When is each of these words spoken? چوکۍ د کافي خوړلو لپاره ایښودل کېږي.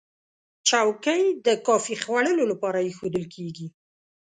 چوکۍ 0.67 1.23
د 1.45 1.47
کافي 1.67 1.95
خوړلو 2.03 2.43
لپاره 2.51 2.77
ایښودل 2.81 3.25
کېږي. 3.35 3.67